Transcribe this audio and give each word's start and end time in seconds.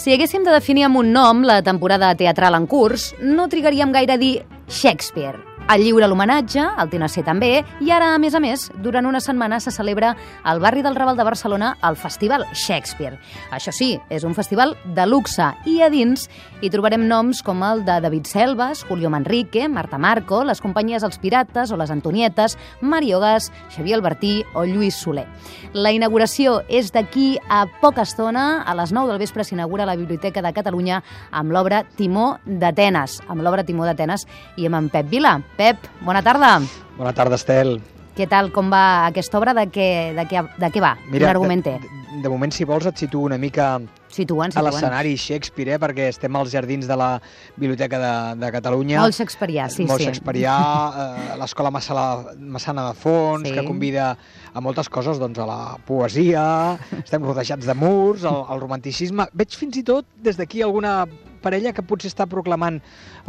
Si 0.00 0.14
haguéssim 0.14 0.46
de 0.46 0.52
definir 0.54 0.86
amb 0.86 0.96
un 0.96 1.10
nom 1.12 1.42
la 1.44 1.58
temporada 1.60 2.14
teatral 2.16 2.56
en 2.56 2.64
curs, 2.70 3.10
no 3.20 3.50
trigaríem 3.52 3.92
gaire 3.92 4.16
a 4.16 4.22
dir 4.22 4.34
Shakespeare. 4.80 5.49
El 5.70 5.84
lliure 5.86 6.08
l'homenatge, 6.10 6.64
el 6.82 6.88
TNC 6.90 7.22
també, 7.22 7.50
i 7.78 7.92
ara, 7.94 8.08
a 8.16 8.18
més 8.18 8.34
a 8.34 8.40
més, 8.42 8.64
durant 8.82 9.06
una 9.06 9.20
setmana 9.22 9.60
se 9.62 9.70
celebra 9.70 10.16
al 10.42 10.58
barri 10.58 10.82
del 10.82 10.96
Raval 10.98 11.14
de 11.14 11.22
Barcelona 11.28 11.68
el 11.86 11.94
Festival 11.94 12.42
Shakespeare. 12.50 13.20
Això 13.54 13.70
sí, 13.70 13.92
és 14.10 14.24
un 14.26 14.34
festival 14.34 14.74
de 14.96 15.04
luxe 15.06 15.46
i 15.70 15.76
a 15.86 15.90
dins 15.92 16.26
hi 16.60 16.72
trobarem 16.74 17.04
noms 17.06 17.44
com 17.46 17.62
el 17.62 17.84
de 17.86 18.00
David 18.02 18.26
Selves, 18.26 18.82
Julio 18.88 19.12
Manrique, 19.14 19.68
Marta 19.70 19.96
Marco, 19.96 20.40
les 20.42 20.58
companyies 20.60 21.06
Els 21.06 21.20
Pirates 21.22 21.70
o 21.70 21.78
les 21.78 21.94
Antonietes, 21.94 22.58
Mario 22.80 23.20
Gas, 23.22 23.52
Xavier 23.70 24.00
Albertí 24.00 24.40
o 24.54 24.66
Lluís 24.66 24.98
Soler. 24.98 25.28
La 25.72 25.94
inauguració 25.94 26.64
és 26.66 26.90
d'aquí 26.90 27.36
a 27.46 27.62
poca 27.78 28.02
estona, 28.02 28.64
a 28.66 28.74
les 28.74 28.90
9 28.90 29.14
del 29.14 29.22
vespre 29.22 29.46
s'inaugura 29.46 29.86
la 29.86 29.94
Biblioteca 29.94 30.42
de 30.42 30.52
Catalunya 30.52 30.98
amb 31.30 31.54
l'obra 31.54 31.84
Timó 31.94 32.40
d'Atenes, 32.44 33.20
amb 33.30 33.46
l'obra 33.46 33.62
Timó 33.62 33.86
d'Atenes 33.86 34.26
i 34.58 34.66
amb 34.66 34.82
en 34.82 34.90
Pep 34.90 35.06
Vila. 35.14 35.38
Pep, 35.60 35.76
bona 36.00 36.22
tarda. 36.24 36.54
Bona 36.96 37.10
tarda, 37.12 37.36
Estel. 37.36 37.74
Què 38.16 38.24
tal, 38.30 38.46
com 38.54 38.70
va 38.72 39.10
aquesta 39.10 39.36
obra? 39.36 39.52
De 39.52 39.66
què, 39.68 39.88
de 40.16 40.24
què, 40.30 40.40
de 40.56 40.70
què 40.72 40.80
va? 40.80 40.94
Mira, 41.10 41.26
Quin 41.26 41.32
argument 41.34 41.64
té? 41.66 41.74
De, 41.82 42.20
de 42.24 42.30
moment, 42.32 42.54
si 42.56 42.64
vols, 42.64 42.86
et 42.88 42.96
situo 42.96 43.26
una 43.28 43.36
mica 43.36 43.74
Situen, 44.10 44.50
a 44.50 44.52
situen. 44.52 44.66
l'escenari 44.66 45.12
Shakespeare, 45.16 45.76
eh? 45.76 45.78
perquè 45.78 46.08
estem 46.10 46.34
als 46.36 46.50
jardins 46.50 46.88
de 46.90 46.96
la 46.98 47.20
Biblioteca 47.56 48.00
de, 48.02 48.40
de 48.40 48.50
Catalunya. 48.56 49.00
Molt 49.04 49.14
shakespearià, 49.14 49.68
sí, 49.70 49.86
Molt 49.86 50.02
sí. 50.02 50.08
shakespearià, 50.08 50.56
eh, 50.90 51.38
l'escola 51.38 51.70
Massala, 51.70 52.34
Massana 52.40 52.88
de 52.90 52.94
Fons, 52.98 53.46
Sí. 53.48 53.54
que 53.54 53.64
convida 53.64 54.16
a 54.52 54.60
moltes 54.60 54.88
coses, 54.90 55.18
doncs 55.22 55.38
a 55.38 55.46
la 55.46 55.60
poesia, 55.86 56.76
estem 57.04 57.22
rodejats 57.22 57.66
de 57.66 57.74
murs, 57.78 58.24
al, 58.26 58.44
al 58.50 58.60
romanticisme. 58.60 59.28
Veig 59.32 59.54
fins 59.56 59.76
i 59.78 59.84
tot 59.86 60.06
des 60.18 60.36
d'aquí 60.36 60.62
alguna 60.66 61.04
parella 61.40 61.72
que 61.72 61.80
potser 61.86 62.10
està 62.10 62.26
proclamant 62.28 62.74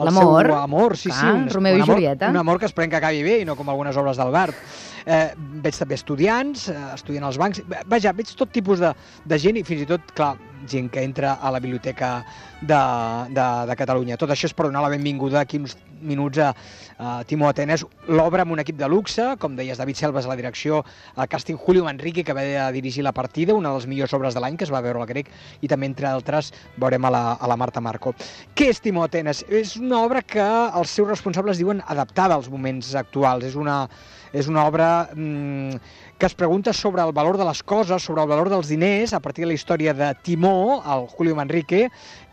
el 0.02 0.10
seu 0.12 0.34
amor. 0.58 0.98
Sí, 0.98 1.12
sí, 1.12 1.20
Clar, 1.22 1.48
Romeu 1.54 1.78
i 1.78 1.80
un 1.80 1.84
amor, 1.86 1.96
Julieta. 1.96 2.30
Un 2.34 2.38
amor 2.42 2.60
que 2.60 2.66
esperem 2.68 2.90
que 2.92 2.98
acabi 3.00 3.22
bé 3.24 3.38
i 3.40 3.46
no 3.48 3.56
com 3.56 3.70
algunes 3.72 3.96
obres 3.96 4.18
d'Albert. 4.20 4.58
Eh, 5.06 5.32
veig 5.64 5.78
també 5.80 5.96
estudiants, 5.96 6.68
eh, 6.70 6.76
estudien 6.94 7.24
als 7.24 7.38
bancs, 7.40 7.62
vaja, 7.90 8.12
veig 8.14 8.34
tot 8.38 8.52
tipus 8.54 8.80
de, 8.84 8.92
de 9.26 9.40
gent 9.40 9.58
i 9.58 9.64
fins 9.64 9.82
i 9.82 9.88
tot, 9.90 10.12
clar, 10.14 10.36
gent 10.72 10.90
que 10.92 11.04
entra 11.04 11.36
a 11.36 11.52
la 11.54 11.60
biblioteca 11.60 12.14
de, 12.62 12.82
de, 13.36 13.48
de 13.70 13.80
Catalunya. 13.80 14.20
Tot 14.22 14.32
això 14.34 14.50
és 14.50 14.56
per 14.56 14.70
donar 14.70 14.84
la 14.86 14.92
benvinguda 14.94 15.44
aquí 15.44 15.60
uns 15.62 15.78
minuts 16.02 16.42
a, 16.42 16.52
a 16.98 17.14
Timó 17.28 17.50
Atenes, 17.50 17.86
l'obra 18.10 18.46
amb 18.46 18.56
un 18.56 18.62
equip 18.64 18.78
de 18.80 18.90
luxe, 18.92 19.26
com 19.42 19.56
deies, 19.58 19.80
David 19.80 20.00
Selves 20.00 20.28
a 20.28 20.32
la 20.32 20.38
direcció, 20.40 20.82
el 21.16 21.30
càsting 21.32 21.60
Julio 21.60 21.86
Manrique, 21.88 22.26
que 22.28 22.36
va 22.38 22.70
dirigir 22.76 23.06
la 23.06 23.14
partida, 23.16 23.56
una 23.56 23.72
de 23.72 23.82
les 23.82 23.88
millors 23.88 24.14
obres 24.18 24.38
de 24.38 24.44
l'any 24.44 24.58
que 24.58 24.68
es 24.68 24.74
va 24.74 24.84
veure 24.84 25.02
al 25.02 25.10
grec, 25.10 25.32
i 25.62 25.70
també, 25.72 25.90
entre 25.90 26.10
altres, 26.10 26.52
veurem 26.78 27.06
a 27.06 27.14
la, 27.14 27.24
a 27.34 27.50
la 27.52 27.58
Marta 27.60 27.82
Marco. 27.82 28.16
Què 28.56 28.72
és 28.74 28.82
Timó 28.84 29.06
Atenes? 29.06 29.46
És 29.50 29.76
una 29.80 30.02
obra 30.04 30.22
que 30.22 30.44
els 30.44 30.94
seus 30.94 31.10
responsables 31.10 31.62
diuen 31.62 31.84
adaptada 31.88 32.38
als 32.38 32.50
moments 32.52 32.94
actuals. 32.96 33.46
És 33.48 33.58
una, 33.60 33.84
és 34.34 34.48
una 34.48 34.66
obra 34.66 35.10
mm, 35.14 35.82
que 36.18 36.26
es 36.30 36.36
pregunta 36.36 36.74
sobre 36.74 37.02
el 37.02 37.12
valor 37.12 37.38
de 37.38 37.46
les 37.48 37.64
coses, 37.64 38.04
sobre 38.04 38.22
el 38.22 38.30
valor 38.30 38.50
dels 38.50 38.70
diners, 38.72 39.14
a 39.14 39.20
partir 39.20 39.44
de 39.46 39.52
la 39.52 39.58
història 39.58 39.94
de 39.94 40.14
Timó, 40.24 40.82
el 40.86 41.08
Julio 41.08 41.36
Manrique, 41.36 41.88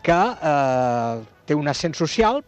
que 0.05 0.19
eh, 0.19 1.21
té 1.45 1.57
un 1.57 1.67
ascens 1.67 1.97
social, 1.97 2.43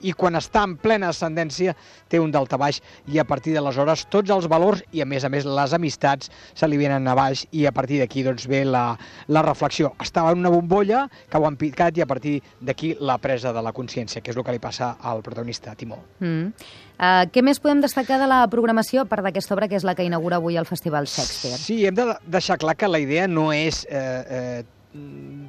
i 0.00 0.12
quan 0.12 0.36
està 0.38 0.64
en 0.66 0.76
plena 0.80 1.10
ascendència 1.12 1.74
té 2.10 2.20
un 2.22 2.32
daltabaix 2.34 2.80
i 3.12 3.20
a 3.20 3.26
partir 3.28 3.54
d'aleshores 3.56 4.06
tots 4.12 4.30
els 4.30 4.48
valors 4.50 4.82
i 4.92 5.02
a 5.02 5.08
més 5.08 5.24
a 5.24 5.30
més 5.32 5.46
les 5.46 5.74
amistats 5.76 6.30
se 6.54 6.68
li 6.68 6.78
venen 6.80 7.06
a 7.08 7.14
baix 7.18 7.46
i 7.52 7.66
a 7.66 7.72
partir 7.72 8.00
d'aquí 8.02 8.24
doncs 8.26 8.46
ve 8.50 8.64
la, 8.64 8.86
la 9.28 9.42
reflexió. 9.42 9.92
Estava 10.02 10.32
en 10.32 10.44
una 10.44 10.52
bombolla 10.52 11.06
que 11.30 11.38
ho 11.38 11.46
han 11.46 11.58
picat 11.60 11.98
i 11.98 12.04
a 12.04 12.08
partir 12.10 12.40
d'aquí 12.60 12.94
la 13.00 13.18
presa 13.18 13.52
de 13.52 13.62
la 13.62 13.72
consciència, 13.76 14.22
que 14.22 14.32
és 14.32 14.36
el 14.36 14.44
que 14.46 14.54
li 14.54 14.62
passa 14.62 14.96
al 15.00 15.22
protagonista, 15.22 15.74
Timó. 15.74 16.02
Mm. 16.20 16.52
Uh, 16.96 17.26
què 17.28 17.42
més 17.44 17.58
podem 17.60 17.82
destacar 17.84 18.16
de 18.22 18.28
la 18.30 18.38
programació 18.48 19.02
a 19.04 19.08
part 19.08 19.26
d'aquesta 19.26 19.52
obra 19.52 19.68
que 19.68 19.76
és 19.76 19.84
la 19.84 19.92
que 19.94 20.06
inaugura 20.06 20.38
avui 20.40 20.56
el 20.56 20.64
Festival 20.64 21.04
Shakespeare? 21.04 21.58
Sí, 21.60 21.82
hem 21.84 21.96
de 21.98 22.06
deixar 22.24 22.56
clar 22.62 22.76
que 22.76 22.88
la 22.88 23.00
idea 23.02 23.26
no 23.28 23.50
és 23.52 23.82
eh, 23.90 24.00
eh, 24.00 24.64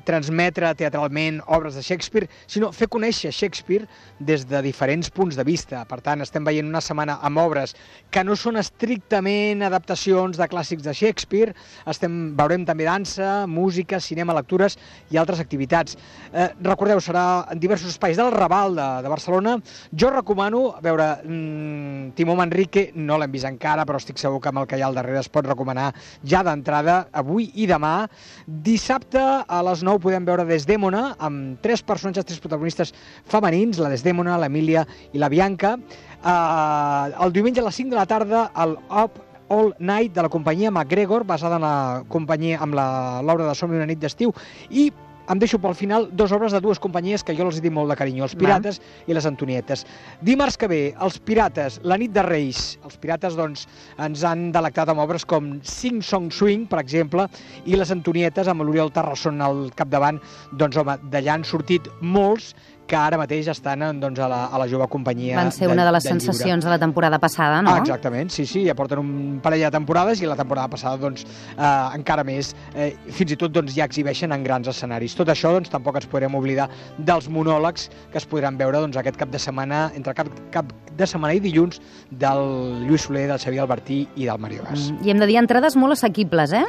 transmetre 0.07 0.69
teatralment 0.79 1.41
obres 1.51 1.75
de 1.75 1.83
Shakespeare, 1.83 2.29
sinó 2.47 2.71
fer 2.71 2.87
conèixer 2.91 3.33
Shakespeare 3.35 3.87
des 4.23 4.45
de 4.47 4.61
diferents 4.63 5.09
punts 5.11 5.35
de 5.35 5.43
vista. 5.43 5.83
Per 5.89 5.99
tant, 6.05 6.23
estem 6.23 6.45
veient 6.47 6.67
una 6.67 6.81
setmana 6.83 7.17
amb 7.27 7.41
obres 7.43 7.75
que 8.13 8.23
no 8.23 8.37
són 8.39 8.59
estrictament 8.61 9.65
adaptacions 9.67 10.39
de 10.39 10.47
clàssics 10.47 10.85
de 10.85 10.93
Shakespeare, 10.95 11.55
estem, 11.91 12.15
veurem 12.39 12.63
també 12.67 12.87
dansa, 12.87 13.45
música, 13.51 13.99
cinema, 13.99 14.35
lectures 14.37 14.77
i 15.11 15.19
altres 15.19 15.41
activitats. 15.43 15.97
Eh, 16.31 16.49
recordeu, 16.63 17.01
serà 17.03 17.25
en 17.51 17.59
diversos 17.59 17.91
espais 17.91 18.17
del 18.17 18.31
Raval 18.31 18.79
de, 18.79 18.87
de 19.03 19.11
Barcelona. 19.11 19.57
Jo 19.91 20.13
recomano 20.13 20.63
veure 20.83 21.09
mm, 21.23 22.15
Timó 22.15 22.37
Manrique, 22.39 22.89
no 22.95 23.19
l'hem 23.19 23.35
vist 23.35 23.49
encara, 23.49 23.85
però 23.87 23.99
estic 23.99 24.21
segur 24.21 24.39
que 24.39 24.53
amb 24.53 24.63
el 24.63 24.71
que 24.71 24.79
hi 24.79 24.85
ha 24.85 24.87
al 24.87 24.97
darrere 24.97 25.19
es 25.19 25.31
pot 25.31 25.47
recomanar 25.47 25.91
ja 26.23 26.43
d'entrada, 26.47 27.07
avui 27.11 27.51
i 27.59 27.67
demà. 27.67 28.07
Dissabte 28.47 29.27
a 29.47 29.61
les 29.67 29.83
9 29.85 30.01
podem 30.03 30.25
veure 30.27 30.45
Desdèmona 30.47 31.03
amb 31.23 31.61
tres 31.61 31.83
personatges, 31.85 32.25
tres 32.25 32.41
protagonistes 32.43 32.93
femenins, 33.29 33.79
la 33.83 33.91
Desdèmona, 33.93 34.39
l'Emília 34.41 34.85
i 35.13 35.21
la 35.21 35.29
Bianca. 35.29 35.75
Uh, 36.17 37.13
el 37.23 37.33
diumenge 37.35 37.61
a 37.61 37.67
les 37.67 37.77
5 37.77 37.93
de 37.93 37.99
la 37.99 38.07
tarda 38.09 38.47
el 38.63 38.77
Up 38.89 39.21
All 39.49 39.73
Night 39.79 40.13
de 40.13 40.23
la 40.25 40.29
companyia 40.29 40.71
MacGregor, 40.71 41.23
basada 41.23 41.55
en 41.55 41.65
la 41.65 42.03
companyia 42.09 42.59
amb 42.63 42.75
l'obra 42.75 43.47
de 43.47 43.55
Somni 43.55 43.79
una 43.79 43.87
nit 43.87 44.01
d'estiu, 44.01 44.33
i 44.69 44.89
em 45.29 45.39
deixo 45.41 45.59
pel 45.59 45.75
final 45.75 46.07
dues 46.11 46.31
obres 46.35 46.53
de 46.55 46.61
dues 46.63 46.79
companyies 46.79 47.23
que 47.25 47.35
jo 47.37 47.47
els 47.47 47.59
dic 47.63 47.73
molt 47.73 47.91
de 47.91 47.97
carinyo, 47.99 48.25
els 48.27 48.35
Va. 48.35 48.43
Pirates 48.43 48.79
i 49.07 49.15
les 49.17 49.27
Antonietes. 49.29 49.85
Dimarts 50.23 50.57
que 50.59 50.69
ve, 50.71 50.81
els 51.03 51.19
Pirates, 51.19 51.81
la 51.83 51.97
nit 51.99 52.13
de 52.15 52.23
Reis. 52.25 52.77
Els 52.87 52.97
Pirates, 53.01 53.35
doncs, 53.39 53.67
ens 54.03 54.23
han 54.27 54.47
delectat 54.55 54.93
amb 54.93 55.03
obres 55.03 55.25
com 55.27 55.57
Sing 55.67 56.01
Song 56.05 56.31
Swing, 56.31 56.67
per 56.71 56.79
exemple, 56.83 57.27
i 57.65 57.75
les 57.79 57.91
Antonietes, 57.93 58.47
amb 58.47 58.63
l'Oriol 58.63 58.93
Tarrasson 58.95 59.43
al 59.43 59.67
capdavant, 59.75 60.21
doncs, 60.55 60.79
home, 60.79 60.97
d'allà 61.11 61.37
han 61.37 61.47
sortit 61.47 61.91
molts 62.01 62.53
que 62.87 62.95
ara 62.97 63.19
mateix 63.19 63.49
estan 63.51 63.83
doncs, 63.99 64.19
a, 64.23 64.27
la, 64.31 64.39
a 64.47 64.61
la 64.61 64.67
jove 64.71 64.87
companyia 64.91 65.37
Van 65.37 65.51
ser 65.51 65.67
una 65.69 65.85
de 65.85 65.91
les 65.91 66.05
lliure. 66.05 66.19
sensacions 66.19 66.63
de 66.65 66.71
la 66.71 66.79
temporada 66.79 67.19
passada, 67.19 67.61
no? 67.61 67.73
Ah, 67.75 67.81
exactament, 67.83 68.31
sí, 68.33 68.45
sí, 68.49 68.63
ja 68.65 68.75
porten 68.75 69.01
un 69.03 69.39
parell 69.43 69.65
de 69.67 69.71
temporades 69.75 70.21
i 70.21 70.29
la 70.29 70.37
temporada 70.39 70.71
passada, 70.71 70.97
doncs, 70.97 71.25
eh, 71.57 71.67
encara 71.97 72.23
més. 72.27 72.53
Eh, 72.73 72.93
fins 73.11 73.35
i 73.35 73.37
tot, 73.39 73.51
doncs, 73.51 73.75
ja 73.75 73.85
exhibeixen 73.85 74.31
en 74.31 74.43
grans 74.43 74.67
escenaris. 74.71 75.15
Tot 75.19 75.29
això, 75.33 75.51
doncs, 75.55 75.69
tampoc 75.73 75.99
ens 75.99 76.09
podrem 76.09 76.33
oblidar 76.39 76.69
dels 76.97 77.29
monòlegs 77.29 77.89
que 78.11 78.17
es 78.21 78.25
podran 78.25 78.57
veure, 78.57 78.79
doncs, 78.79 78.97
aquest 78.97 79.17
cap 79.19 79.29
de 79.29 79.39
setmana, 79.39 79.91
entre 79.95 80.15
cap, 80.17 80.31
cap 80.51 80.71
de 80.97 81.07
setmana 81.07 81.35
i 81.37 81.43
dilluns, 81.43 81.81
del 82.11 82.85
Lluís 82.87 83.07
Soler, 83.07 83.27
del 83.27 83.39
Xavier 83.39 83.61
Albertí 83.65 84.07
i 84.15 84.25
del 84.25 84.39
Mario 84.39 84.63
Gas. 84.69 84.91
Mm, 84.91 85.05
I 85.05 85.11
hem 85.11 85.19
de 85.19 85.27
dir 85.29 85.37
entrades 85.41 85.75
molt 85.75 85.97
assequibles, 85.97 86.53
eh? 86.53 86.65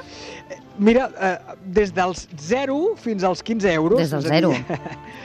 Mira, 0.79 1.09
eh, 1.21 1.57
des 1.65 1.91
dels 1.95 2.29
0 2.39 2.95
fins 2.97 3.25
als 3.27 3.43
15 3.43 3.73
euros. 3.73 3.99
Des 3.99 4.11
del 4.11 4.21
és 4.21 4.31
a 4.31 4.35
dir, 4.35 4.39
zero. 4.39 4.53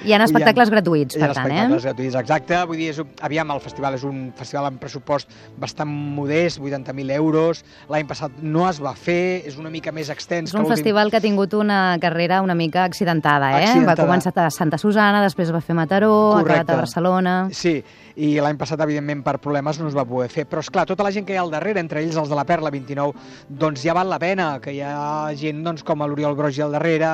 Hi 0.04 0.14
ha 0.14 0.20
espectacles 0.26 0.72
gratuïts, 0.74 1.16
Hi 1.16 1.22
ha 1.22 1.28
per 1.30 1.36
tant, 1.38 1.46
espectacles 1.46 1.84
eh? 1.84 1.88
gratuïts, 1.88 2.18
exacte. 2.20 2.62
Vull 2.70 2.82
dir, 2.82 2.90
és, 2.94 3.02
aviam, 3.22 3.54
el 3.54 3.62
festival 3.64 3.98
és 4.00 4.06
un 4.08 4.24
festival 4.38 4.68
amb 4.72 4.82
pressupost 4.82 5.30
bastant 5.62 5.90
modest, 5.90 6.60
80.000 6.60 7.14
euros. 7.20 7.64
L'any 7.94 8.10
passat 8.10 8.42
no 8.42 8.66
es 8.70 8.82
va 8.84 8.96
fer, 8.98 9.44
és 9.48 9.60
una 9.62 9.70
mica 9.74 9.94
més 9.96 10.10
extens. 10.14 10.50
És 10.50 10.58
un 10.58 10.66
que 10.66 10.74
festival 10.74 11.14
que 11.14 11.22
ha 11.22 11.24
tingut 11.24 11.54
una 11.54 11.98
carrera 12.02 12.42
una 12.42 12.58
mica 12.58 12.84
accidentada, 12.90 13.54
eh? 13.60 13.68
Accidentada. 13.68 14.04
Va 14.04 14.10
començar 14.10 14.34
a 14.42 14.50
Santa 14.52 14.82
Susana, 14.82 15.22
després 15.24 15.54
va 15.54 15.62
fer 15.62 15.78
Mataró, 15.78 16.14
ha 16.34 16.40
acabat 16.42 16.48
Correcte. 16.48 16.74
a 16.74 16.82
Barcelona... 16.82 17.36
Sí, 17.54 17.78
i 18.16 18.36
l'any 18.42 18.58
passat, 18.60 18.82
evidentment, 18.86 19.24
per 19.26 19.40
problemes 19.42 19.80
no 19.82 19.88
es 19.90 19.96
va 19.98 20.06
poder 20.06 20.28
fer. 20.30 20.46
Però, 20.50 20.62
és 20.62 20.70
clar, 20.74 20.86
tota 20.90 21.06
la 21.06 21.12
gent 21.14 21.26
que 21.26 21.34
hi 21.34 21.40
ha 21.40 21.46
al 21.46 21.54
darrere, 21.54 21.82
entre 21.82 22.02
ells 22.04 22.18
els 22.20 22.30
de 22.30 22.38
la 22.38 22.46
Perla 22.46 22.70
29, 22.74 23.14
doncs 23.50 23.82
ja 23.86 23.96
val 23.98 24.12
la 24.12 24.20
pena, 24.22 24.50
que 24.62 24.74
hi 24.76 24.82
ha 24.86 25.32
gent 25.44 25.64
doncs, 25.66 25.84
com 25.88 26.04
l'Oriol 26.04 26.38
Brogi 26.40 26.64
al 26.64 26.74
darrere, 26.76 27.12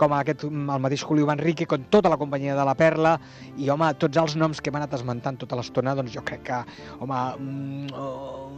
com 0.00 0.14
aquest, 0.16 0.46
el 0.46 0.82
mateix 0.84 1.04
Julio 1.06 1.28
Manrique, 1.28 1.66
com 1.70 1.88
tota 1.92 2.12
la 2.12 2.18
companyia 2.20 2.56
de 2.58 2.66
la 2.66 2.76
Perla, 2.78 3.16
i, 3.56 3.68
home, 3.72 3.90
tots 4.00 4.20
els 4.20 4.36
noms 4.40 4.60
que 4.60 4.72
hem 4.72 4.78
anat 4.80 4.96
esmentant 4.98 5.40
tota 5.40 5.58
l'estona, 5.58 5.96
doncs 5.98 6.14
jo 6.14 6.24
crec 6.26 6.44
que, 6.50 6.60
home, 7.00 7.20
un, 7.40 7.90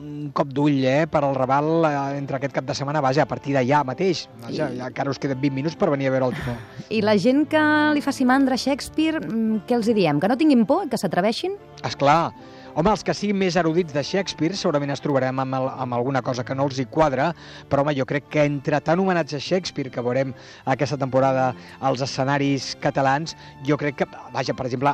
un 0.03 0.31
cop 0.37 0.51
d'ull, 0.53 0.81
eh, 0.89 1.07
per 1.11 1.23
al 1.25 1.37
Raval 1.39 1.89
eh, 1.89 1.95
entre 2.19 2.39
aquest 2.39 2.57
cap 2.57 2.69
de 2.69 2.77
setmana, 2.77 3.03
vaja, 3.05 3.27
a 3.27 3.31
partir 3.31 3.57
d'allà 3.57 3.83
mateix. 3.89 4.27
Vaja, 4.43 4.71
ja 4.77 4.91
encara 4.91 5.13
us 5.13 5.21
queden 5.23 5.41
20 5.43 5.59
minuts 5.61 5.79
per 5.79 5.91
venir 5.93 6.11
a 6.11 6.15
veure 6.17 6.31
el 6.31 6.39
Timó. 6.39 6.57
I 6.91 7.03
la 7.05 7.17
gent 7.21 7.47
que 7.51 7.63
li 7.97 8.05
faci 8.05 8.27
mandra 8.29 8.59
Shakespeare, 8.59 9.23
mm, 9.23 9.65
què 9.69 9.79
els 9.79 9.89
hi 9.89 9.97
diem? 9.99 10.21
Que 10.21 10.31
no 10.31 10.39
tinguin 10.41 10.67
por, 10.69 10.89
que 10.91 11.01
s'atreveixin? 11.01 11.57
Esclar, 11.87 12.33
Home, 12.73 12.89
els 12.89 13.03
que 13.05 13.13
siguin 13.13 13.37
més 13.37 13.53
erudits 13.61 13.93
de 13.93 14.01
Shakespeare 14.01 14.57
segurament 14.57 14.95
es 14.95 15.03
trobarem 15.05 15.37
amb, 15.43 15.57
el, 15.59 15.67
amb 15.85 15.93
alguna 15.93 16.23
cosa 16.25 16.41
que 16.41 16.55
no 16.57 16.65
els 16.65 16.79
hi 16.81 16.87
quadra, 16.89 17.27
però 17.69 17.83
home, 17.83 17.93
jo 17.93 18.07
crec 18.09 18.31
que 18.33 18.47
entre 18.49 18.79
tant 18.81 19.03
homenatge 19.03 19.37
a 19.37 19.45
Shakespeare 19.45 19.91
que 19.93 20.01
veurem 20.01 20.31
aquesta 20.73 20.97
temporada 20.97 21.51
als 21.85 22.01
escenaris 22.07 22.71
catalans, 22.81 23.35
jo 23.69 23.77
crec 23.77 23.99
que, 24.01 24.07
vaja, 24.33 24.55
per 24.57 24.65
exemple, 24.71 24.89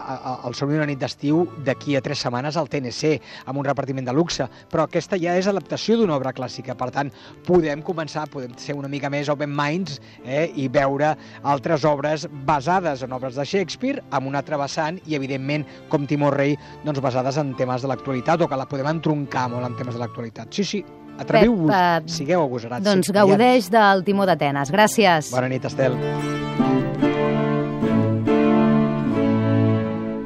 el 0.49 0.57
Somni 0.59 0.75
d'una 0.75 0.89
nit 0.91 0.99
d'estiu 0.99 1.45
d'aquí 1.69 1.95
a 1.95 2.01
tres 2.03 2.25
setmanes 2.27 2.59
al 2.59 2.67
TNC, 2.73 3.13
amb 3.47 3.63
un 3.63 3.69
repartiment 3.71 4.11
de 4.11 4.17
luxe, 4.17 4.49
però 4.75 4.89
aquesta 4.89 5.21
ja 5.23 5.37
és 5.39 5.47
adaptació 5.47 6.01
d'una 6.01 6.19
obra 6.19 6.35
clàssica, 6.35 6.75
per 6.75 6.91
tant, 6.99 7.15
podem 7.47 7.87
començar, 7.87 8.27
podem 8.35 8.59
ser 8.59 8.75
una 8.75 8.91
mica 8.91 9.07
més 9.07 9.31
open 9.31 9.55
minds 9.55 10.01
eh, 10.25 10.49
i 10.59 10.67
veure 10.67 11.13
altres 11.47 11.87
obres 11.87 12.27
basades 12.43 13.07
en 13.07 13.15
obres 13.15 13.39
de 13.39 13.47
Shakespeare 13.47 14.03
amb 14.11 14.33
un 14.33 14.43
altre 14.43 14.59
vessant 14.59 14.99
i, 15.07 15.15
evidentment, 15.15 15.63
com 15.95 16.11
Timor 16.11 16.35
Rei, 16.43 16.59
doncs 16.83 17.07
basades 17.07 17.39
en 17.39 17.55
temes 17.55 17.68
de 17.85 17.91
l'actualitat 17.93 18.43
o 18.43 18.49
que 18.49 18.59
la 18.59 18.67
podem 18.71 18.89
entroncar 18.95 19.49
molt 19.53 19.69
en 19.69 19.77
temes 19.79 19.95
de 19.95 20.03
l'actualitat. 20.03 20.53
Sí, 20.55 20.65
sí, 20.65 20.83
atreviu-vos, 21.19 21.73
uh, 21.73 22.03
sigueu 22.19 22.45
agosarats. 22.47 22.87
Doncs 22.89 23.13
gaudeix 23.15 23.71
del 23.75 24.05
Timó 24.09 24.29
d'Atenes. 24.29 24.73
Gràcies. 24.75 25.33
Bona 25.35 25.51
nit, 25.53 25.65
Estel. 25.69 25.99